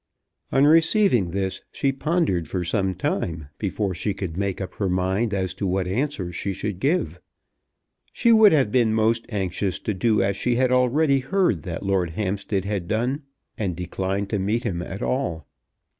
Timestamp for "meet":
14.39-14.63